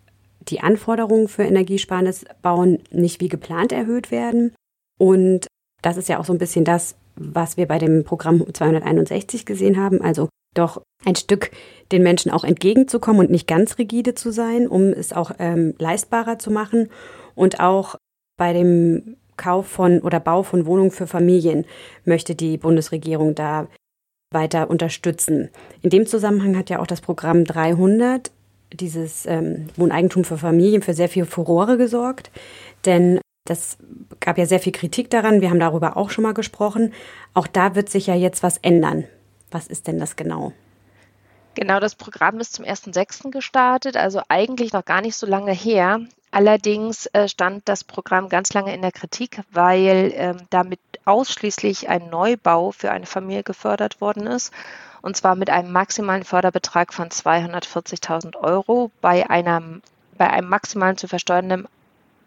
die 0.48 0.60
Anforderungen 0.60 1.28
für 1.28 1.42
energiesparendes 1.42 2.24
Bauen 2.42 2.78
nicht 2.90 3.20
wie 3.20 3.28
geplant 3.28 3.72
erhöht 3.72 4.10
werden. 4.10 4.54
Und 4.98 5.46
das 5.82 5.96
ist 5.96 6.08
ja 6.08 6.18
auch 6.18 6.24
so 6.24 6.32
ein 6.32 6.38
bisschen 6.38 6.64
das, 6.64 6.96
was 7.16 7.56
wir 7.56 7.66
bei 7.66 7.78
dem 7.78 8.04
Programm 8.04 8.44
261 8.52 9.46
gesehen 9.46 9.78
haben. 9.78 10.00
Also 10.00 10.28
doch 10.54 10.82
ein 11.04 11.16
Stück 11.16 11.50
den 11.92 12.02
Menschen 12.02 12.30
auch 12.30 12.44
entgegenzukommen 12.44 13.20
und 13.20 13.30
nicht 13.30 13.46
ganz 13.46 13.78
rigide 13.78 14.14
zu 14.14 14.30
sein, 14.30 14.66
um 14.68 14.92
es 14.92 15.12
auch 15.12 15.32
ähm, 15.38 15.74
leistbarer 15.78 16.38
zu 16.38 16.50
machen. 16.50 16.88
Und 17.34 17.60
auch 17.60 17.96
bei 18.38 18.52
dem 18.52 19.16
Kauf 19.36 19.66
von 19.66 20.00
oder 20.00 20.18
Bau 20.18 20.42
von 20.42 20.66
Wohnungen 20.66 20.90
für 20.90 21.06
Familien 21.06 21.66
möchte 22.04 22.34
die 22.34 22.56
Bundesregierung 22.56 23.34
da 23.34 23.68
weiter 24.30 24.70
unterstützen. 24.70 25.50
In 25.82 25.90
dem 25.90 26.06
Zusammenhang 26.06 26.56
hat 26.56 26.70
ja 26.70 26.80
auch 26.80 26.86
das 26.86 27.00
Programm 27.00 27.44
300, 27.44 28.30
dieses 28.72 29.26
ähm, 29.26 29.68
Wohneigentum 29.76 30.24
für 30.24 30.38
Familien, 30.38 30.82
für 30.82 30.94
sehr 30.94 31.08
viel 31.08 31.24
Furore 31.24 31.76
gesorgt. 31.76 32.30
Denn 32.84 33.20
das 33.44 33.78
gab 34.20 34.38
ja 34.38 34.46
sehr 34.46 34.60
viel 34.60 34.72
Kritik 34.72 35.10
daran. 35.10 35.40
Wir 35.40 35.50
haben 35.50 35.60
darüber 35.60 35.96
auch 35.96 36.10
schon 36.10 36.22
mal 36.22 36.34
gesprochen. 36.34 36.92
Auch 37.32 37.46
da 37.46 37.74
wird 37.74 37.88
sich 37.88 38.08
ja 38.08 38.14
jetzt 38.14 38.42
was 38.42 38.58
ändern. 38.58 39.04
Was 39.50 39.68
ist 39.68 39.86
denn 39.86 39.98
das 39.98 40.16
genau? 40.16 40.52
Genau, 41.54 41.80
das 41.80 41.94
Programm 41.94 42.38
ist 42.38 42.52
zum 42.52 42.66
1.6. 42.66 43.30
gestartet, 43.30 43.96
also 43.96 44.20
eigentlich 44.28 44.74
noch 44.74 44.84
gar 44.84 45.00
nicht 45.00 45.16
so 45.16 45.26
lange 45.26 45.52
her. 45.52 46.00
Allerdings 46.30 47.06
äh, 47.14 47.28
stand 47.28 47.66
das 47.66 47.82
Programm 47.82 48.28
ganz 48.28 48.52
lange 48.52 48.74
in 48.74 48.82
der 48.82 48.92
Kritik, 48.92 49.40
weil 49.52 50.12
ähm, 50.14 50.36
damit 50.50 50.80
ausschließlich 51.06 51.88
ein 51.88 52.10
Neubau 52.10 52.72
für 52.72 52.90
eine 52.90 53.06
Familie 53.06 53.42
gefördert 53.42 54.00
worden 54.00 54.26
ist. 54.26 54.52
Und 55.02 55.16
zwar 55.16 55.36
mit 55.36 55.50
einem 55.50 55.72
maximalen 55.72 56.24
Förderbetrag 56.24 56.92
von 56.92 57.08
240.000 57.08 58.36
Euro 58.36 58.90
bei, 59.00 59.30
einer, 59.30 59.62
bei 60.18 60.28
einem 60.28 60.48
maximalen 60.48 60.96
zu 60.96 61.08
versteuernden 61.08 61.68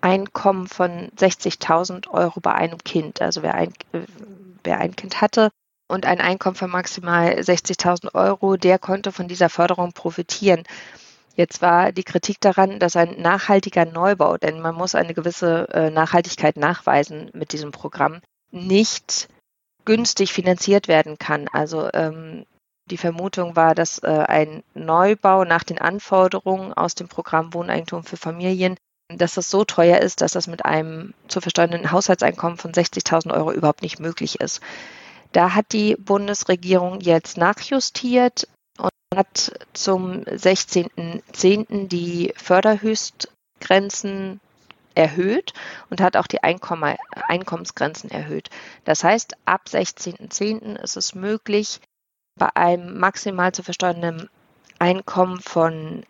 Einkommen 0.02 0.68
von 0.68 1.10
60.000 1.18 2.10
Euro 2.10 2.40
bei 2.40 2.54
einem 2.54 2.78
Kind. 2.78 3.22
Also 3.22 3.44
wer 3.44 3.54
ein, 3.54 3.74
wer 4.64 4.80
ein 4.80 4.96
Kind 4.96 5.20
hatte 5.20 5.52
und 5.90 6.06
ein 6.06 6.22
Einkommen 6.22 6.56
von 6.56 6.70
maximal 6.70 7.32
60.000 7.32 8.16
Euro, 8.16 8.56
der 8.56 8.80
konnte 8.80 9.12
von 9.12 9.28
dieser 9.28 9.50
Förderung 9.50 9.92
profitieren. 9.92 10.64
Jetzt 11.36 11.62
war 11.62 11.92
die 11.92 12.04
Kritik 12.04 12.40
daran, 12.42 12.80
dass 12.80 12.96
ein 12.96 13.22
nachhaltiger 13.22 13.86
Neubau, 13.86 14.38
denn 14.38 14.62
man 14.62 14.76
muss 14.76 14.96
eine 14.96 15.14
gewisse 15.14 15.68
äh, 15.70 15.90
Nachhaltigkeit 15.90 16.58
nachweisen 16.58 17.30
mit 17.34 17.54
diesem 17.54 17.72
Programm, 17.72 18.22
nicht 18.52 19.30
günstig 19.86 20.34
finanziert 20.34 20.88
werden 20.88 21.18
kann. 21.18 21.48
Also 21.52 21.90
ähm, 21.94 22.46
die 22.90 22.98
Vermutung 22.98 23.56
war, 23.56 23.76
dass 23.76 24.00
äh, 24.00 24.08
ein 24.08 24.64
Neubau 24.74 25.46
nach 25.46 25.64
den 25.64 25.80
Anforderungen 25.80 26.74
aus 26.74 26.96
dem 26.96 27.08
Programm 27.08 27.54
Wohneigentum 27.54 28.04
für 28.04 28.18
Familien, 28.18 28.76
dass 29.16 29.36
das 29.36 29.50
so 29.50 29.64
teuer 29.64 30.00
ist, 30.00 30.22
dass 30.22 30.34
das 30.34 30.48
mit 30.48 30.66
einem 30.66 31.14
zu 31.28 31.42
versteuernden 31.42 31.92
Haushaltseinkommen 31.92 32.58
von 32.58 32.72
60.000 32.72 33.34
Euro 33.34 33.52
überhaupt 33.52 33.82
nicht 33.82 34.00
möglich 34.00 34.40
ist. 34.40 34.62
Da 35.32 35.54
hat 35.54 35.74
die 35.74 35.96
Bundesregierung 35.96 37.02
jetzt 37.02 37.38
nachjustiert 37.38 38.48
hat 39.16 39.52
zum 39.74 40.24
16.10. 40.24 41.88
die 41.88 42.34
Förderhöchstgrenzen 42.36 44.40
erhöht 44.96 45.54
und 45.90 46.02
hat 46.02 46.18
auch 46.18 46.28
die 46.28 46.44
Einkommen, 46.44 46.96
Einkommensgrenzen 47.28 48.10
erhöht. 48.12 48.50
Das 48.86 49.04
heißt, 49.04 49.36
ab 49.46 49.64
16.10. 49.68 50.76
ist 50.82 50.98
es 50.98 51.16
möglich, 51.16 51.80
bei 52.38 52.50
einem 52.56 52.98
maximal 53.00 53.52
zu 53.52 53.64
versteuernden 53.64 54.30
Einkommen 54.80 55.40
von 55.42 56.04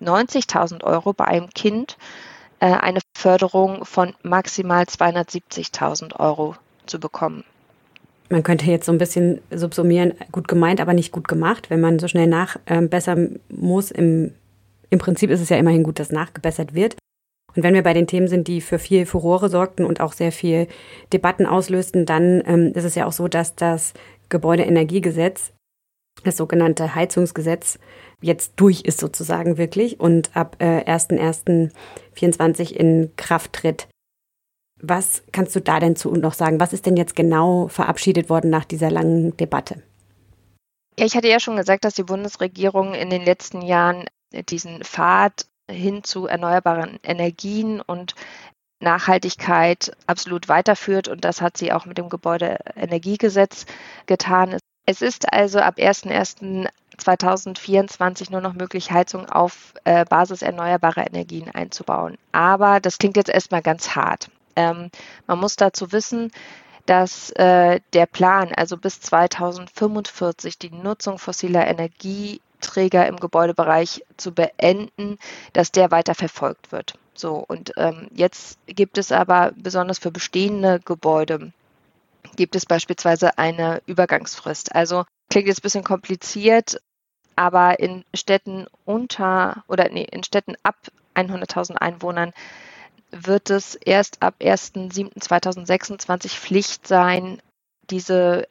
90.000 0.00 0.84
Euro 0.84 1.12
bei 1.12 1.26
einem 1.26 1.50
Kind 1.50 1.96
äh, 2.60 2.66
eine 2.66 3.00
Förderung 3.16 3.84
von 3.84 4.14
maximal 4.22 4.84
270.000 4.84 6.18
Euro 6.18 6.56
zu 6.86 6.98
bekommen 7.00 7.44
man 8.28 8.42
könnte 8.42 8.66
jetzt 8.66 8.86
so 8.86 8.92
ein 8.92 8.98
bisschen 8.98 9.40
subsumieren, 9.50 10.14
gut 10.32 10.48
gemeint, 10.48 10.80
aber 10.80 10.94
nicht 10.94 11.12
gut 11.12 11.28
gemacht, 11.28 11.70
wenn 11.70 11.80
man 11.80 11.98
so 11.98 12.08
schnell 12.08 12.26
nachbessern 12.26 13.36
äh, 13.36 13.54
muss. 13.54 13.90
Im, 13.90 14.32
Im 14.90 14.98
Prinzip 14.98 15.30
ist 15.30 15.40
es 15.40 15.48
ja 15.48 15.56
immerhin 15.56 15.82
gut, 15.82 15.98
dass 15.98 16.10
nachgebessert 16.10 16.74
wird. 16.74 16.96
Und 17.56 17.62
wenn 17.62 17.74
wir 17.74 17.82
bei 17.82 17.94
den 17.94 18.06
Themen 18.06 18.28
sind, 18.28 18.48
die 18.48 18.60
für 18.60 18.78
viel 18.78 19.06
Furore 19.06 19.48
sorgten 19.48 19.86
und 19.86 20.00
auch 20.00 20.12
sehr 20.12 20.30
viel 20.30 20.68
Debatten 21.12 21.46
auslösten, 21.46 22.04
dann 22.04 22.42
ähm, 22.46 22.72
ist 22.74 22.84
es 22.84 22.94
ja 22.94 23.06
auch 23.06 23.12
so, 23.12 23.28
dass 23.28 23.56
das 23.56 23.94
Gebäudeenergiegesetz, 24.28 25.52
das 26.22 26.36
sogenannte 26.36 26.94
Heizungsgesetz, 26.94 27.78
jetzt 28.20 28.52
durch 28.56 28.82
ist 28.82 29.00
sozusagen 29.00 29.56
wirklich 29.56 30.00
und 30.00 30.36
ab 30.36 30.56
äh, 30.58 30.84
1.1.24 30.84 32.72
in 32.72 33.10
Kraft 33.16 33.54
tritt. 33.54 33.88
Was 34.80 35.22
kannst 35.32 35.56
du 35.56 35.60
da 35.60 35.80
denn 35.80 35.96
zu 35.96 36.12
noch 36.12 36.34
sagen? 36.34 36.60
Was 36.60 36.74
ist 36.74 36.84
denn 36.84 36.98
jetzt 36.98 37.16
genau 37.16 37.68
verabschiedet 37.68 38.28
worden 38.28 38.50
nach 38.50 38.66
dieser 38.66 38.90
langen 38.90 39.34
Debatte? 39.38 39.82
Ja, 40.98 41.06
ich 41.06 41.16
hatte 41.16 41.28
ja 41.28 41.40
schon 41.40 41.56
gesagt, 41.56 41.84
dass 41.84 41.94
die 41.94 42.02
Bundesregierung 42.02 42.94
in 42.94 43.08
den 43.08 43.22
letzten 43.22 43.62
Jahren 43.62 44.04
diesen 44.32 44.82
Pfad 44.82 45.46
hin 45.70 46.04
zu 46.04 46.26
erneuerbaren 46.26 46.98
Energien 47.02 47.80
und 47.80 48.14
Nachhaltigkeit 48.80 49.96
absolut 50.06 50.48
weiterführt 50.48 51.08
und 51.08 51.24
das 51.24 51.40
hat 51.40 51.56
sie 51.56 51.72
auch 51.72 51.86
mit 51.86 51.96
dem 51.98 52.10
Gebäudeenergiegesetz 52.10 53.66
getan. 54.06 54.58
Es 54.84 55.02
ist 55.02 55.32
also 55.32 55.58
ab 55.60 55.78
01.01.2024 55.78 58.30
nur 58.30 58.40
noch 58.40 58.52
möglich, 58.52 58.92
Heizung 58.92 59.28
auf 59.28 59.74
äh, 59.84 60.04
Basis 60.04 60.42
erneuerbarer 60.42 61.06
Energien 61.06 61.50
einzubauen. 61.50 62.18
Aber 62.32 62.80
das 62.80 62.98
klingt 62.98 63.16
jetzt 63.16 63.30
erstmal 63.30 63.62
ganz 63.62 63.96
hart. 63.96 64.30
Ähm, 64.54 64.90
man 65.26 65.40
muss 65.40 65.56
dazu 65.56 65.90
wissen, 65.92 66.30
dass 66.84 67.30
äh, 67.30 67.80
der 67.94 68.04
Plan, 68.06 68.52
also 68.54 68.76
bis 68.76 69.00
2045 69.00 70.58
die 70.58 70.70
Nutzung 70.70 71.18
fossiler 71.18 71.66
Energieträger 72.56 73.06
im 73.06 73.16
Gebäudebereich 73.16 74.04
zu 74.16 74.32
beenden, 74.32 75.18
dass 75.52 75.72
der 75.72 75.90
weiter 75.90 76.14
verfolgt 76.14 76.72
wird. 76.72 76.94
So, 77.14 77.44
und 77.46 77.72
ähm, 77.76 78.08
jetzt 78.12 78.58
gibt 78.66 78.98
es 78.98 79.12
aber 79.12 79.52
besonders 79.56 79.98
für 79.98 80.10
bestehende 80.10 80.80
Gebäude, 80.80 81.52
gibt 82.36 82.56
es 82.56 82.66
beispielsweise 82.66 83.38
eine 83.38 83.82
Übergangsfrist. 83.86 84.74
Also 84.74 85.04
klingt 85.30 85.48
jetzt 85.48 85.60
ein 85.60 85.62
bisschen 85.62 85.84
kompliziert, 85.84 86.80
aber 87.36 87.80
in 87.80 88.04
Städten 88.14 88.66
unter 88.84 89.64
oder 89.68 89.88
nee, 89.88 90.06
in 90.10 90.24
Städten 90.24 90.56
ab 90.62 90.76
100.000 91.14 91.76
Einwohnern 91.76 92.32
wird 93.10 93.50
es 93.50 93.76
erst 93.76 94.22
ab 94.22 94.34
1.7.2026 94.40 96.28
Pflicht 96.28 96.86
sein, 96.86 97.40
diese 97.88 98.48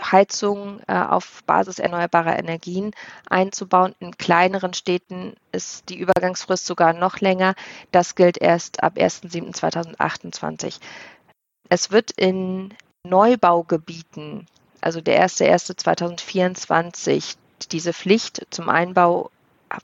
Heizung 0.00 0.80
äh, 0.86 0.94
auf 0.94 1.42
Basis 1.44 1.78
erneuerbarer 1.78 2.38
Energien 2.38 2.92
einzubauen. 3.28 3.94
In 4.00 4.16
kleineren 4.16 4.74
Städten 4.74 5.34
ist 5.52 5.88
die 5.88 5.98
Übergangsfrist 5.98 6.66
sogar 6.66 6.92
noch 6.92 7.20
länger. 7.20 7.54
Das 7.92 8.14
gilt 8.14 8.38
erst 8.38 8.82
ab 8.82 8.96
1.7.2028. 8.96 10.80
Es 11.68 11.90
wird 11.90 12.12
in 12.12 12.74
Neubaugebieten, 13.04 14.46
also 14.80 15.00
der 15.00 15.26
1.1.2024, 15.26 17.36
diese 17.72 17.92
Pflicht 17.92 18.46
zum 18.50 18.68
Einbau 18.68 19.30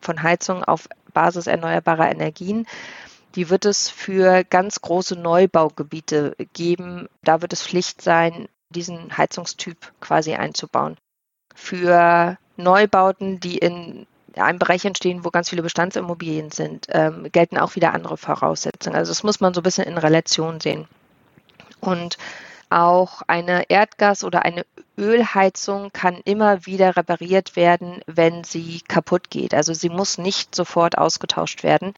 von 0.00 0.22
Heizung 0.22 0.64
auf 0.64 0.88
Basis 1.12 1.46
erneuerbarer 1.46 2.10
Energien 2.10 2.66
die 3.34 3.50
wird 3.50 3.64
es 3.64 3.88
für 3.88 4.44
ganz 4.44 4.80
große 4.80 5.16
Neubaugebiete 5.16 6.36
geben. 6.52 7.08
Da 7.22 7.42
wird 7.42 7.52
es 7.52 7.62
Pflicht 7.62 8.00
sein, 8.00 8.48
diesen 8.74 9.16
Heizungstyp 9.16 9.76
quasi 10.00 10.34
einzubauen. 10.34 10.96
Für 11.54 12.36
Neubauten, 12.56 13.40
die 13.40 13.58
in 13.58 14.06
einem 14.36 14.58
Bereich 14.58 14.84
entstehen, 14.84 15.24
wo 15.24 15.30
ganz 15.30 15.50
viele 15.50 15.62
Bestandsimmobilien 15.62 16.50
sind, 16.50 16.86
ähm, 16.90 17.28
gelten 17.30 17.58
auch 17.58 17.76
wieder 17.76 17.94
andere 17.94 18.16
Voraussetzungen. 18.16 18.96
Also 18.96 19.10
das 19.10 19.22
muss 19.22 19.40
man 19.40 19.54
so 19.54 19.60
ein 19.60 19.64
bisschen 19.64 19.86
in 19.86 19.98
Relation 19.98 20.60
sehen. 20.60 20.88
Und 21.80 22.16
auch 22.70 23.22
eine 23.28 23.64
Erdgas- 23.68 24.24
oder 24.24 24.44
eine 24.44 24.66
Ölheizung 24.98 25.90
kann 25.92 26.20
immer 26.24 26.66
wieder 26.66 26.96
repariert 26.96 27.56
werden, 27.56 28.00
wenn 28.06 28.42
sie 28.42 28.80
kaputt 28.88 29.30
geht. 29.30 29.54
Also 29.54 29.74
sie 29.74 29.90
muss 29.90 30.18
nicht 30.18 30.54
sofort 30.54 30.98
ausgetauscht 30.98 31.62
werden. 31.62 31.94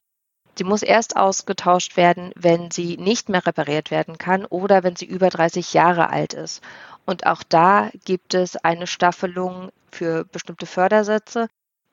Sie 0.57 0.63
muss 0.63 0.81
erst 0.81 1.15
ausgetauscht 1.15 1.97
werden, 1.97 2.31
wenn 2.35 2.71
sie 2.71 2.97
nicht 2.97 3.29
mehr 3.29 3.45
repariert 3.45 3.91
werden 3.91 4.17
kann 4.17 4.45
oder 4.45 4.83
wenn 4.83 4.95
sie 4.95 5.05
über 5.05 5.29
30 5.29 5.73
Jahre 5.73 6.09
alt 6.09 6.33
ist. 6.33 6.63
Und 7.05 7.25
auch 7.25 7.43
da 7.43 7.89
gibt 8.05 8.33
es 8.33 8.57
eine 8.57 8.87
Staffelung 8.87 9.71
für 9.91 10.25
bestimmte 10.25 10.65
Fördersätze. 10.65 11.47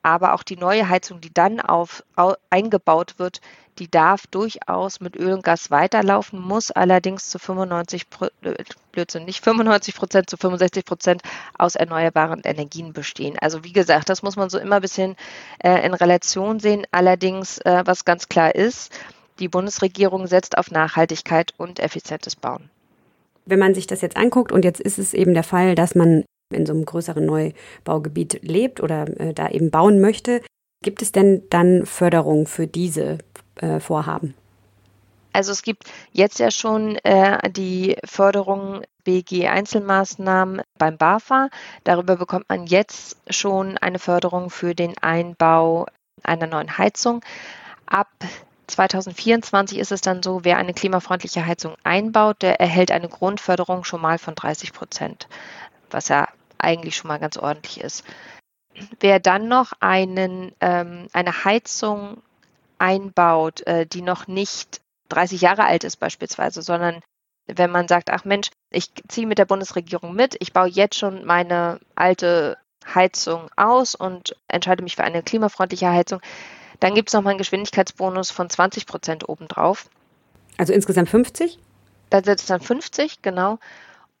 Aber 0.05 0.35
auch 0.35 0.43
die 0.43 0.55
neue 0.55 0.87
Heizung, 0.87 1.19
die 1.19 1.33
dann 1.33 1.59
auf, 1.59 2.03
au, 2.15 2.35
eingebaut 2.51 3.15
wird, 3.17 3.41
die 3.79 3.89
darf 3.89 4.27
durchaus 4.27 4.99
mit 4.99 5.15
Öl 5.15 5.33
und 5.33 5.43
Gas 5.43 5.71
weiterlaufen, 5.71 6.39
muss 6.39 6.69
allerdings 6.69 7.27
zu 7.31 7.39
95%, 7.39 8.29
äh, 8.43 8.63
Blödsinn, 8.91 9.25
nicht 9.25 9.43
95 9.43 9.95
Prozent, 9.95 10.29
zu 10.29 10.37
65 10.37 10.85
Prozent 10.85 11.23
aus 11.57 11.73
erneuerbaren 11.73 12.41
Energien 12.43 12.93
bestehen. 12.93 13.35
Also 13.41 13.63
wie 13.63 13.73
gesagt, 13.73 14.07
das 14.09 14.21
muss 14.21 14.35
man 14.35 14.51
so 14.51 14.59
immer 14.59 14.75
ein 14.75 14.83
bisschen 14.83 15.15
äh, 15.57 15.83
in 15.83 15.95
Relation 15.95 16.59
sehen. 16.59 16.85
Allerdings, 16.91 17.57
äh, 17.61 17.81
was 17.83 18.05
ganz 18.05 18.29
klar 18.29 18.53
ist, 18.53 18.93
die 19.39 19.47
Bundesregierung 19.47 20.27
setzt 20.27 20.55
auf 20.55 20.69
Nachhaltigkeit 20.69 21.55
und 21.57 21.79
effizientes 21.79 22.35
Bauen. 22.35 22.69
Wenn 23.47 23.57
man 23.57 23.73
sich 23.73 23.87
das 23.87 24.01
jetzt 24.01 24.17
anguckt 24.17 24.51
und 24.51 24.63
jetzt 24.65 24.81
ist 24.81 24.99
es 24.99 25.15
eben 25.15 25.33
der 25.33 25.41
Fall, 25.41 25.73
dass 25.73 25.95
man 25.95 26.25
in 26.53 26.65
so 26.65 26.73
einem 26.73 26.85
größeren 26.85 27.25
Neubaugebiet 27.25 28.39
lebt 28.43 28.81
oder 28.81 29.07
äh, 29.19 29.33
da 29.33 29.49
eben 29.49 29.71
bauen 29.71 29.99
möchte, 29.99 30.41
gibt 30.83 31.01
es 31.01 31.11
denn 31.11 31.43
dann 31.49 31.85
Förderung 31.85 32.47
für 32.47 32.67
diese 32.67 33.17
äh, 33.55 33.79
vorhaben? 33.79 34.35
Also 35.33 35.51
es 35.51 35.63
gibt 35.63 35.83
jetzt 36.13 36.39
ja 36.39 36.49
schon 36.49 36.95
äh, 37.03 37.49
die 37.51 37.97
Förderung 38.05 38.83
BG 39.03 39.47
Einzelmaßnahmen 39.47 40.61
beim 40.77 40.97
BAFA. 40.97 41.49
Darüber 41.83 42.15
bekommt 42.15 42.47
man 42.47 42.67
jetzt 42.67 43.17
schon 43.29 43.77
eine 43.77 43.99
Förderung 43.99 44.49
für 44.49 44.73
den 44.73 44.97
Einbau 44.99 45.87
einer 46.23 46.47
neuen 46.47 46.77
Heizung. 46.77 47.21
Ab 47.85 48.07
2024 48.67 49.77
ist 49.77 49.91
es 49.91 50.01
dann 50.01 50.23
so, 50.23 50.43
wer 50.43 50.57
eine 50.57 50.73
klimafreundliche 50.73 51.45
Heizung 51.45 51.75
einbaut, 51.83 52.41
der 52.41 52.59
erhält 52.59 52.91
eine 52.91 53.09
Grundförderung 53.09 53.83
schon 53.83 54.01
mal 54.01 54.17
von 54.17 54.35
30 54.35 54.73
Prozent, 54.73 55.27
was 55.91 56.07
ja 56.09 56.27
eigentlich 56.57 56.95
schon 56.95 57.09
mal 57.09 57.19
ganz 57.19 57.37
ordentlich 57.37 57.81
ist. 57.81 58.03
Wer 58.99 59.19
dann 59.19 59.47
noch 59.47 59.73
einen, 59.79 60.53
ähm, 60.59 61.07
eine 61.13 61.45
Heizung 61.45 62.21
einbaut, 62.77 63.61
äh, 63.67 63.85
die 63.85 64.01
noch 64.01 64.27
nicht 64.27 64.81
30 65.09 65.41
Jahre 65.41 65.65
alt 65.65 65.83
ist 65.83 65.97
beispielsweise, 65.97 66.61
sondern 66.61 67.01
wenn 67.47 67.71
man 67.71 67.87
sagt, 67.87 68.09
ach 68.09 68.25
Mensch, 68.25 68.49
ich 68.71 68.91
ziehe 69.07 69.27
mit 69.27 69.37
der 69.37 69.45
Bundesregierung 69.45 70.13
mit, 70.15 70.35
ich 70.39 70.51
baue 70.51 70.67
jetzt 70.67 70.97
schon 70.97 71.25
meine 71.25 71.79
alte 71.93 72.57
Heizung 72.93 73.49
aus 73.55 73.95
und 73.95 74.35
entscheide 74.47 74.83
mich 74.83 74.95
für 74.95 75.03
eine 75.03 75.23
klimafreundliche 75.23 75.89
Heizung, 75.89 76.21
dann 76.79 76.95
gibt 76.95 77.09
es 77.09 77.13
nochmal 77.13 77.31
einen 77.31 77.37
Geschwindigkeitsbonus 77.37 78.31
von 78.31 78.49
20 78.49 78.85
Prozent 78.85 79.29
obendrauf. 79.29 79.89
Also 80.57 80.73
insgesamt 80.73 81.09
50? 81.09 81.59
Da 82.09 82.23
sind 82.23 82.39
es 82.39 82.45
dann 82.45 82.61
50, 82.61 83.21
genau. 83.21 83.59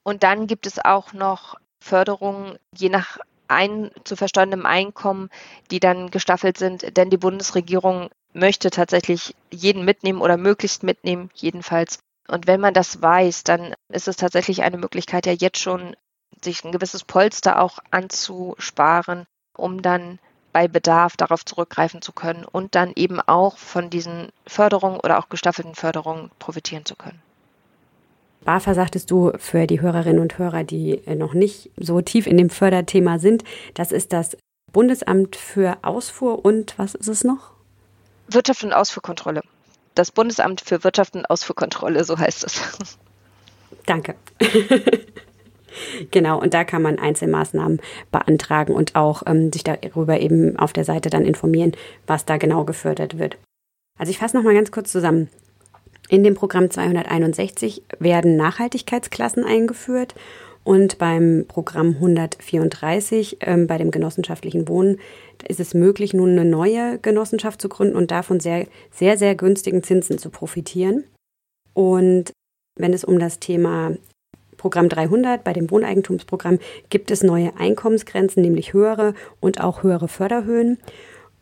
Und 0.05 0.21
dann 0.21 0.45
gibt 0.45 0.67
es 0.67 0.77
auch 0.77 1.13
noch 1.13 1.55
Förderungen, 1.79 2.59
je 2.77 2.89
nach 2.89 3.17
ein 3.47 3.89
zu 4.03 4.15
versteuerndem 4.15 4.65
Einkommen, 4.65 5.29
die 5.71 5.79
dann 5.79 6.11
gestaffelt 6.11 6.57
sind, 6.57 6.95
denn 6.95 7.09
die 7.09 7.17
Bundesregierung 7.17 8.09
möchte 8.31 8.69
tatsächlich 8.69 9.35
jeden 9.51 9.83
mitnehmen 9.83 10.21
oder 10.21 10.37
möglichst 10.37 10.83
mitnehmen, 10.83 11.31
jedenfalls. 11.33 11.97
Und 12.27 12.45
wenn 12.45 12.61
man 12.61 12.75
das 12.75 13.01
weiß, 13.01 13.43
dann 13.43 13.73
ist 13.89 14.07
es 14.07 14.15
tatsächlich 14.15 14.61
eine 14.61 14.77
Möglichkeit, 14.77 15.25
ja 15.25 15.33
jetzt 15.33 15.59
schon 15.59 15.95
sich 16.43 16.63
ein 16.63 16.71
gewisses 16.71 17.03
Polster 17.03 17.59
auch 17.59 17.79
anzusparen, 17.89 19.25
um 19.57 19.81
dann 19.81 20.19
bei 20.53 20.67
Bedarf 20.67 21.17
darauf 21.17 21.45
zurückgreifen 21.45 22.03
zu 22.03 22.13
können 22.13 22.45
und 22.45 22.75
dann 22.75 22.93
eben 22.95 23.21
auch 23.21 23.57
von 23.57 23.89
diesen 23.89 24.29
Förderungen 24.45 24.99
oder 24.99 25.17
auch 25.17 25.29
gestaffelten 25.29 25.75
Förderungen 25.75 26.29
profitieren 26.37 26.85
zu 26.85 26.95
können. 26.95 27.24
BAFA 28.45 28.75
sagtest 28.75 29.11
du 29.11 29.31
für 29.37 29.67
die 29.67 29.81
Hörerinnen 29.81 30.21
und 30.21 30.37
Hörer, 30.37 30.63
die 30.63 31.01
noch 31.15 31.33
nicht 31.33 31.71
so 31.77 32.01
tief 32.01 32.27
in 32.27 32.37
dem 32.37 32.49
Förderthema 32.49 33.19
sind, 33.19 33.43
das 33.73 33.91
ist 33.91 34.13
das 34.13 34.37
Bundesamt 34.71 35.35
für 35.35 35.77
Ausfuhr 35.81 36.45
und 36.45 36.77
was 36.77 36.95
ist 36.95 37.07
es 37.07 37.23
noch? 37.23 37.51
Wirtschaft 38.27 38.63
und 38.63 38.73
Ausfuhrkontrolle. 38.73 39.41
Das 39.95 40.11
Bundesamt 40.11 40.61
für 40.61 40.83
Wirtschaft 40.83 41.15
und 41.15 41.25
Ausfuhrkontrolle, 41.25 42.03
so 42.03 42.17
heißt 42.17 42.43
es. 42.43 42.97
Danke. 43.85 44.15
genau, 46.11 46.39
und 46.39 46.53
da 46.53 46.63
kann 46.63 46.81
man 46.81 46.99
Einzelmaßnahmen 46.99 47.79
beantragen 48.11 48.73
und 48.73 48.95
auch 48.95 49.23
ähm, 49.25 49.51
sich 49.51 49.63
darüber 49.63 50.19
eben 50.19 50.57
auf 50.59 50.73
der 50.73 50.83
Seite 50.83 51.09
dann 51.09 51.25
informieren, 51.25 51.71
was 52.05 52.25
da 52.25 52.37
genau 52.37 52.63
gefördert 52.65 53.17
wird. 53.17 53.37
Also 53.97 54.09
ich 54.09 54.17
fasse 54.17 54.35
nochmal 54.35 54.55
ganz 54.55 54.71
kurz 54.71 54.91
zusammen. 54.91 55.29
In 56.09 56.23
dem 56.23 56.35
Programm 56.35 56.69
261 56.69 57.83
werden 57.99 58.37
Nachhaltigkeitsklassen 58.37 59.43
eingeführt 59.43 60.13
und 60.63 60.97
beim 60.97 61.45
Programm 61.47 61.89
134, 61.89 63.37
ähm, 63.41 63.67
bei 63.67 63.77
dem 63.77 63.91
genossenschaftlichen 63.91 64.67
Wohnen, 64.67 64.99
ist 65.47 65.59
es 65.59 65.73
möglich, 65.73 66.13
nun 66.13 66.31
eine 66.31 66.45
neue 66.45 66.97
Genossenschaft 66.99 67.61
zu 67.61 67.69
gründen 67.69 67.95
und 67.95 68.11
davon 68.11 68.39
sehr, 68.39 68.67
sehr, 68.91 69.17
sehr 69.17 69.35
günstigen 69.35 69.83
Zinsen 69.83 70.17
zu 70.17 70.29
profitieren. 70.29 71.03
Und 71.73 72.31
wenn 72.77 72.93
es 72.93 73.03
um 73.03 73.19
das 73.19 73.39
Thema 73.39 73.95
Programm 74.57 74.89
300, 74.89 75.43
bei 75.43 75.53
dem 75.53 75.69
Wohneigentumsprogramm, 75.69 76.57
gibt 76.89 77.11
es 77.11 77.21
neue 77.21 77.55
Einkommensgrenzen, 77.57 78.41
nämlich 78.41 78.73
höhere 78.73 79.13
und 79.39 79.61
auch 79.61 79.83
höhere 79.83 80.07
Förderhöhen. 80.07 80.79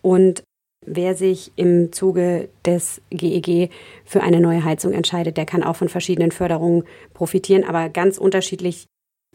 Und 0.02 0.44
Wer 0.86 1.16
sich 1.16 1.52
im 1.56 1.92
Zuge 1.92 2.50
des 2.66 3.02
GEG 3.10 3.48
e 3.48 3.70
für 4.06 4.22
eine 4.22 4.40
neue 4.40 4.64
Heizung 4.64 4.94
entscheidet, 4.94 5.38
der 5.38 5.46
kann 5.46 5.64
auch 5.64 5.76
von 5.76 5.90
verschiedenen 5.90 6.32
Förderungen 6.32 6.84
profitieren, 7.14 7.64
aber 7.64 7.90
ganz 7.90 8.18
unterschiedlich, 8.18 8.86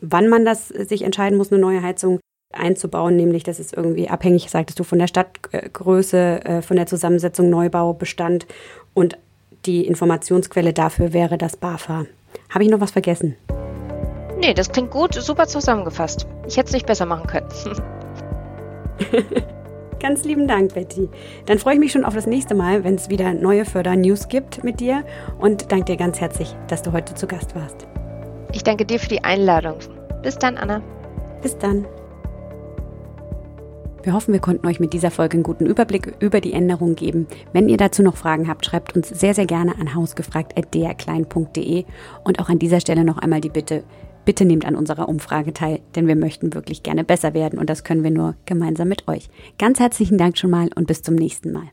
wann 0.01 0.29
man 0.29 0.45
das 0.45 0.69
sich 0.69 1.03
entscheiden 1.03 1.39
muss, 1.39 1.51
eine 1.51 1.61
neue 1.61 1.83
Heizung 1.83 2.21
einzubauen, 2.53 3.17
nämlich 3.17 3.45
das 3.45 3.61
ist 3.61 3.77
irgendwie 3.77 4.09
abhängig, 4.09 4.51
sagtest 4.51 4.79
du, 4.79 4.85
von 4.85 4.99
der 4.99 5.07
Stadtgröße, 5.07 6.45
äh, 6.45 6.63
von 6.63 6.77
der 6.77 6.87
Zusammensetzung 6.87 7.51
Neubau, 7.51 7.93
Bestand 7.93 8.47
und 8.95 9.19
die 9.67 9.87
Informationsquelle 9.87 10.73
dafür 10.73 11.13
wäre 11.13 11.37
das 11.37 11.57
BAFA. 11.57 12.07
Habe 12.51 12.65
ich 12.65 12.71
noch 12.71 12.81
was 12.81 12.93
vergessen? 12.93 13.37
Nee, 14.39 14.55
das 14.55 14.71
klingt 14.71 14.91
gut, 14.91 15.15
super 15.15 15.47
zusammengefasst. 15.47 16.27
Ich 16.47 16.57
hätte 16.57 16.69
es 16.69 16.73
nicht 16.73 16.87
besser 16.87 17.07
machen 17.07 17.27
können. 17.27 17.49
Ganz 20.01 20.25
lieben 20.25 20.47
Dank, 20.47 20.75
Betty. 20.75 21.09
Dann 21.47 21.59
freue 21.59 21.75
ich 21.75 21.81
mich 21.81 21.93
schon 21.93 22.05
auf 22.05 22.15
das 22.15 22.27
nächste 22.27 22.55
Mal, 22.55 22.85
wenn 22.85 22.95
es 22.95 23.11
wieder 23.11 23.35
neue 23.35 23.65
Förder-News 23.65 24.29
gibt 24.29 24.63
mit 24.63 24.79
dir 24.81 25.05
und 25.39 25.73
danke 25.73 25.87
dir 25.87 25.97
ganz 25.97 26.21
herzlich, 26.21 26.55
dass 26.69 26.83
du 26.83 26.93
heute 26.93 27.15
zu 27.15 27.27
Gast 27.27 27.57
warst. 27.57 27.87
Ich 28.53 28.63
danke 28.63 28.85
dir 28.85 29.01
für 29.01 29.09
die 29.09 29.25
Einladung. 29.25 29.79
Bis 30.23 30.39
dann, 30.39 30.57
Anna. 30.57 30.81
Bis 31.43 31.59
dann. 31.59 31.87
Wir 34.05 34.13
hoffen, 34.13 34.33
wir 34.33 34.41
konnten 34.41 34.67
euch 34.67 34.81
mit 34.81 34.93
dieser 34.93 35.11
Folge 35.11 35.35
einen 35.35 35.43
guten 35.43 35.67
Überblick 35.67 36.15
über 36.21 36.41
die 36.41 36.53
Änderungen 36.53 36.95
geben. 36.95 37.27
Wenn 37.53 37.69
ihr 37.69 37.77
dazu 37.77 38.03
noch 38.03 38.17
Fragen 38.17 38.49
habt, 38.49 38.65
schreibt 38.65 38.97
uns 38.97 39.09
sehr, 39.09 39.35
sehr 39.35 39.47
gerne 39.47 39.75
an 39.79 39.95
hausgefragt.drklein.de 39.95 41.85
und 42.25 42.39
auch 42.41 42.49
an 42.49 42.59
dieser 42.59 42.81
Stelle 42.81 43.05
noch 43.05 43.19
einmal 43.19 43.41
die 43.41 43.51
Bitte, 43.51 43.83
Bitte 44.29 44.45
nehmt 44.45 44.67
an 44.67 44.77
unserer 44.77 45.09
Umfrage 45.09 45.55
teil, 45.55 45.81
denn 45.95 46.07
wir 46.07 46.15
möchten 46.15 46.53
wirklich 46.53 46.83
gerne 46.83 47.03
besser 47.03 47.33
werden 47.33 47.59
und 47.59 47.71
das 47.71 47.83
können 47.83 48.05
wir 48.05 48.11
nur 48.11 48.35
gemeinsam 48.45 48.87
mit 48.87 49.09
euch. 49.09 49.31
Ganz 49.59 49.81
herzlichen 49.81 50.19
Dank 50.19 50.37
schon 50.37 50.51
mal 50.51 50.69
und 50.75 50.87
bis 50.87 51.01
zum 51.01 51.15
nächsten 51.15 51.51
Mal. 51.51 51.71